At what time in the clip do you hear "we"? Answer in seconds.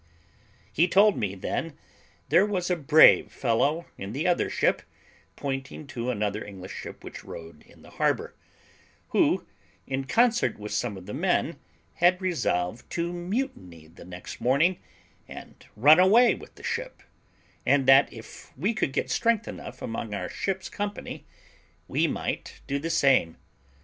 18.57-18.73, 21.87-22.07